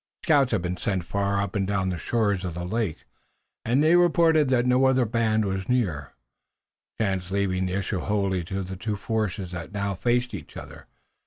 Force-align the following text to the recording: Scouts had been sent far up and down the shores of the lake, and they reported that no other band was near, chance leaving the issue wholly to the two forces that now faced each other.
Scouts 0.23 0.51
had 0.51 0.63
been 0.63 0.77
sent 0.77 1.03
far 1.03 1.39
up 1.39 1.55
and 1.55 1.67
down 1.67 1.89
the 1.89 1.97
shores 1.99 2.43
of 2.43 2.55
the 2.55 2.65
lake, 2.65 3.03
and 3.63 3.83
they 3.83 3.95
reported 3.95 4.49
that 4.49 4.65
no 4.65 4.85
other 4.85 5.05
band 5.05 5.45
was 5.45 5.69
near, 5.69 6.13
chance 6.99 7.29
leaving 7.29 7.67
the 7.67 7.73
issue 7.77 7.99
wholly 7.99 8.43
to 8.45 8.63
the 8.63 8.75
two 8.75 8.95
forces 8.95 9.51
that 9.51 9.73
now 9.73 9.93
faced 9.93 10.33
each 10.33 10.57
other. 10.57 10.87